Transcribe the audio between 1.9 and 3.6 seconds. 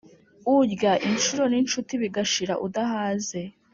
bigashira udahaze.